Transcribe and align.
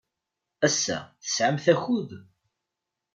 Ass-a, 0.67 0.97
tesɛamt 1.21 1.65
akud? 1.73 2.09